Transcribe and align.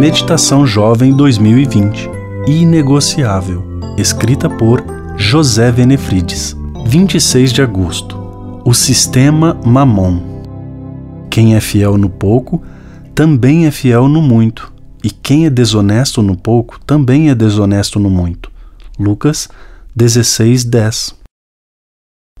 Meditação 0.00 0.66
Jovem 0.66 1.14
2020 1.14 2.08
Inegociável, 2.48 3.62
escrita 3.98 4.48
por 4.48 4.82
José 5.18 5.70
Venefrides, 5.70 6.56
26 6.86 7.52
de 7.52 7.60
agosto. 7.60 8.16
O 8.64 8.72
sistema 8.72 9.60
Mamon. 9.62 10.22
Quem 11.28 11.54
é 11.54 11.60
fiel 11.60 11.98
no 11.98 12.08
pouco, 12.08 12.62
também 13.14 13.66
é 13.66 13.70
fiel 13.70 14.08
no 14.08 14.22
muito, 14.22 14.72
e 15.04 15.10
quem 15.10 15.44
é 15.44 15.50
desonesto 15.50 16.22
no 16.22 16.34
pouco, 16.34 16.80
também 16.86 17.28
é 17.28 17.34
desonesto 17.34 18.00
no 18.00 18.08
muito. 18.08 18.50
Lucas 18.98 19.50
16, 19.94 20.64
10. 20.64 21.14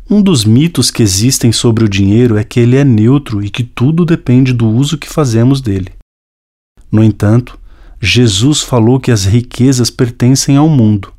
Um 0.08 0.22
dos 0.22 0.46
mitos 0.46 0.90
que 0.90 1.02
existem 1.02 1.52
sobre 1.52 1.84
o 1.84 1.90
dinheiro 1.90 2.38
é 2.38 2.42
que 2.42 2.58
ele 2.58 2.78
é 2.78 2.84
neutro 2.84 3.44
e 3.44 3.50
que 3.50 3.62
tudo 3.62 4.06
depende 4.06 4.54
do 4.54 4.66
uso 4.66 4.96
que 4.96 5.10
fazemos 5.10 5.60
dele. 5.60 5.99
No 6.90 7.04
entanto, 7.04 7.58
Jesus 8.00 8.62
falou 8.62 8.98
que 8.98 9.10
as 9.10 9.24
riquezas 9.24 9.90
pertencem 9.90 10.56
ao 10.56 10.68
mundo. 10.68 11.12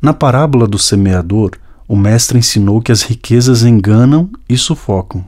Na 0.00 0.12
parábola 0.12 0.66
do 0.66 0.78
semeador, 0.78 1.52
o 1.86 1.96
Mestre 1.96 2.38
ensinou 2.38 2.80
que 2.80 2.92
as 2.92 3.02
riquezas 3.02 3.62
enganam 3.62 4.30
e 4.48 4.56
sufocam. 4.56 5.24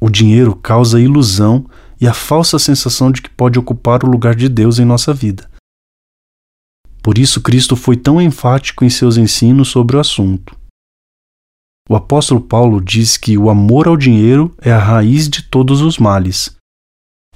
O 0.00 0.10
dinheiro 0.10 0.54
causa 0.56 1.00
ilusão 1.00 1.64
e 2.00 2.06
a 2.06 2.12
falsa 2.12 2.58
sensação 2.58 3.12
de 3.12 3.22
que 3.22 3.30
pode 3.30 3.58
ocupar 3.58 4.04
o 4.04 4.08
lugar 4.08 4.34
de 4.34 4.48
Deus 4.48 4.78
em 4.78 4.84
nossa 4.84 5.14
vida. 5.14 5.48
Por 7.02 7.18
isso, 7.18 7.40
Cristo 7.40 7.76
foi 7.76 7.96
tão 7.96 8.20
enfático 8.20 8.84
em 8.84 8.90
seus 8.90 9.16
ensinos 9.16 9.68
sobre 9.68 9.96
o 9.96 10.00
assunto. 10.00 10.56
O 11.88 11.96
apóstolo 11.96 12.40
Paulo 12.40 12.80
diz 12.80 13.16
que 13.16 13.36
o 13.36 13.50
amor 13.50 13.88
ao 13.88 13.96
dinheiro 13.96 14.54
é 14.60 14.72
a 14.72 14.78
raiz 14.78 15.28
de 15.28 15.42
todos 15.42 15.80
os 15.80 15.98
males. 15.98 16.56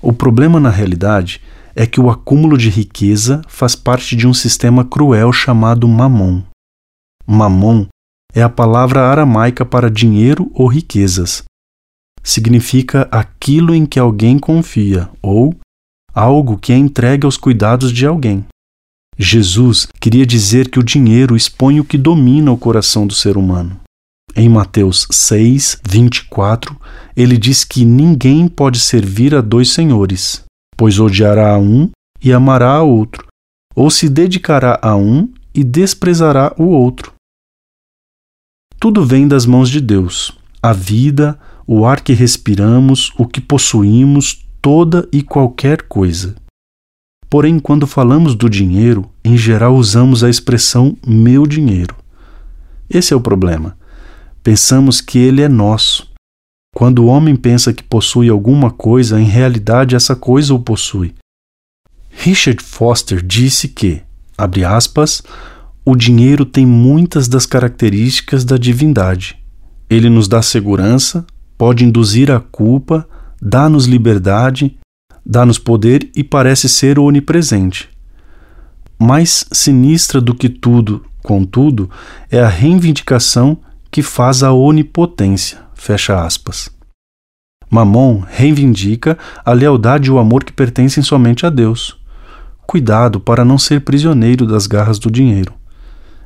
O 0.01 0.13
problema, 0.13 0.61
na 0.61 0.71
realidade, 0.71 1.41
é 1.77 1.87
que 1.87 2.01
o 2.01 2.09
acúmulo 2.09 2.57
de 2.57 2.71
riqueza 2.71 3.43
faz 3.47 3.77
parte 3.77 4.17
de 4.17 4.27
um 4.27 4.33
sistema 4.33 4.83
cruel 4.83 5.31
chamado 5.31 5.87
mamon. 5.87 6.43
Mamon 7.27 7.87
é 8.35 8.43
a 8.43 8.49
palavra 8.49 9.03
aramaica 9.03 9.63
para 9.63 9.91
dinheiro 9.91 10.51
ou 10.55 10.67
riquezas. 10.67 11.45
Significa 12.23 13.07
aquilo 13.11 13.75
em 13.75 13.85
que 13.85 13.99
alguém 13.99 14.39
confia 14.39 15.11
ou 15.21 15.55
algo 16.15 16.57
que 16.57 16.73
é 16.73 16.77
entregue 16.77 17.27
aos 17.27 17.37
cuidados 17.37 17.93
de 17.93 18.07
alguém. 18.07 18.45
Jesus 19.19 19.87
queria 20.01 20.25
dizer 20.25 20.71
que 20.71 20.79
o 20.79 20.83
dinheiro 20.83 21.37
expõe 21.37 21.79
o 21.79 21.85
que 21.85 21.99
domina 21.99 22.51
o 22.51 22.59
coração 22.59 23.07
do 23.07 23.15
ser 23.15 23.37
humano. 23.37 23.79
Em 24.35 24.49
Mateus 24.49 25.07
6, 25.11 25.81
24, 25.87 26.77
ele 27.15 27.37
diz 27.37 27.65
que 27.65 27.85
ninguém 27.85 28.49
pode 28.49 28.81
servir 28.81 29.35
a 29.35 29.41
dois 29.41 29.71
senhores, 29.71 30.46
pois 30.77 30.99
odiará 30.99 31.55
a 31.55 31.59
um 31.59 31.91
e 32.23 32.33
amará 32.33 32.73
a 32.73 32.83
outro, 32.83 33.27
ou 33.75 33.91
se 33.91 34.09
dedicará 34.09 34.79
a 34.83 34.97
um 34.97 35.33
e 35.55 35.65
desprezará 35.65 36.55
o 36.59 36.65
outro. 36.65 37.13
Tudo 38.79 39.05
vem 39.05 39.27
das 39.27 39.47
mãos 39.47 39.71
de 39.71 39.81
Deus. 39.81 40.39
A 40.63 40.73
vida, 40.73 41.39
o 41.67 41.87
ar 41.87 42.01
que 42.01 42.13
respiramos, 42.13 43.13
o 43.19 43.27
que 43.27 43.41
possuímos, 43.41 44.47
toda 44.61 45.09
e 45.13 45.23
qualquer 45.23 45.83
coisa. 45.83 46.37
Porém, 47.29 47.59
quando 47.59 47.87
falamos 47.87 48.35
do 48.35 48.49
dinheiro, 48.49 49.11
em 49.25 49.37
geral 49.37 49.75
usamos 49.75 50.23
a 50.23 50.31
expressão 50.31 50.97
meu 51.07 51.47
dinheiro. 51.47 51.97
Esse 52.89 53.13
é 53.13 53.17
o 53.17 53.21
problema. 53.21 53.77
Pensamos 54.43 55.01
que 55.01 55.19
ele 55.19 55.43
é 55.43 55.49
nosso, 55.49 56.09
quando 56.77 56.99
o 56.99 57.07
homem 57.07 57.35
pensa 57.35 57.73
que 57.73 57.83
possui 57.83 58.29
alguma 58.29 58.71
coisa, 58.71 59.19
em 59.19 59.25
realidade 59.25 59.97
essa 59.97 60.15
coisa 60.15 60.53
o 60.53 60.59
possui. 60.59 61.15
Richard 62.11 62.63
Foster 62.63 63.23
disse 63.25 63.67
que, 63.69 64.03
abre 64.37 64.63
aspas, 64.63 65.23
o 65.87 65.97
dinheiro 65.97 66.45
tem 66.45 66.67
muitas 66.67 67.29
das 67.29 67.47
características 67.47 68.45
da 68.45 68.59
divindade. 68.59 69.43
Ele 69.89 70.11
nos 70.11 70.29
dá 70.29 70.43
segurança, 70.43 71.27
pode 71.57 71.83
induzir 71.83 72.31
a 72.31 72.41
culpa, 72.41 73.09
dá-nos 73.41 73.87
liberdade, 73.87 74.77
dá-nos 75.25 75.59
poder 75.59 76.11
e 76.15 76.23
parece 76.23 76.69
ser 76.69 76.99
onipresente. 76.99 77.89
Mais 78.99 79.47
sinistra 79.51 80.21
do 80.21 80.35
que 80.35 80.51
tudo, 80.51 81.07
contudo, 81.23 81.89
é 82.31 82.39
a 82.39 82.49
reivindicação 82.49 83.57
que 83.91 84.03
faz 84.03 84.43
a 84.43 84.53
onipotência. 84.53 85.65
Fecha 85.87 86.21
aspas. 86.21 86.69
Mamon 87.71 88.25
reivindica 88.29 89.17
a 89.45 89.53
lealdade 89.53 90.09
e 90.09 90.11
o 90.11 90.19
amor 90.19 90.43
que 90.43 90.53
pertencem 90.53 91.01
somente 91.01 91.47
a 91.47 91.49
Deus. 91.49 91.97
Cuidado 92.67 93.21
para 93.21 93.45
não 93.45 93.57
ser 93.57 93.83
prisioneiro 93.83 94.45
das 94.49 94.67
garras 94.67 94.99
do 94.99 95.09
dinheiro. 95.09 95.55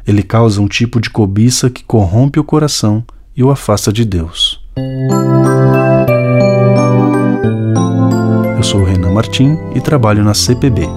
Ele 0.07 0.23
causa 0.23 0.63
um 0.63 0.67
tipo 0.67 0.99
de 0.99 1.11
cobiça 1.11 1.69
que 1.69 1.85
corrompe 1.85 2.41
o 2.41 2.45
coração 2.45 3.05
e 3.37 3.45
o 3.45 3.51
afasta 3.51 3.93
de 3.93 4.07
Deus. 4.07 4.65
Eu 8.57 8.63
sou 8.63 8.83
Renan 8.83 9.13
Martim 9.13 9.59
e 9.75 9.81
trabalho 9.83 10.25
na 10.25 10.33
CPB. 10.33 10.89